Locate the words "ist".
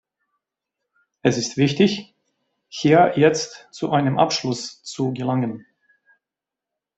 1.37-1.57